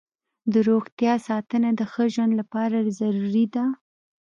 [0.51, 3.65] د روغتیا ساتنه د ښه ژوند لپاره ضروري ده.